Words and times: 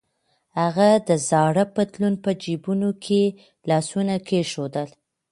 هغه 0.59 0.89
د 1.07 1.09
زاړه 1.29 1.63
پتلون 1.75 2.13
په 2.23 2.31
جبونو 2.43 2.89
کې 3.03 3.21
لاسونه 3.69 4.13
کېښودل. 4.27 4.89